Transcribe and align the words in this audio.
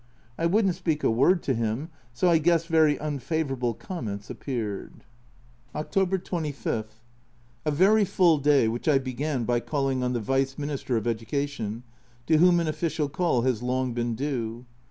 I 0.35 0.47
wouldn't 0.47 0.73
speak 0.73 1.03
a 1.03 1.07
60 1.09 1.09
A 1.09 1.13
Journal 1.13 1.13
from 1.13 1.19
Japan 1.19 1.21
word 1.21 1.43
to 1.43 1.53
him, 1.83 1.89
so 2.11 2.29
I 2.31 2.37
guess 2.39 2.65
very 2.65 2.97
unfavourable 2.97 3.73
comments 3.75 4.31
appeared. 4.31 4.93
October 5.75 6.17
25. 6.17 6.99
A 7.65 7.69
very 7.69 8.03
full 8.03 8.39
day, 8.39 8.67
which 8.67 8.87
I 8.87 8.97
began 8.97 9.43
by 9.43 9.59
calling 9.59 10.01
on 10.01 10.13
the 10.13 10.19
Vice 10.19 10.57
Minister 10.57 10.97
of 10.97 11.05
Education, 11.05 11.83
to 12.25 12.37
whom 12.39 12.59
an 12.59 12.67
official 12.67 13.09
call 13.09 13.43
has 13.43 13.61
long 13.61 13.93
been 13.93 14.15
due. 14.15 14.65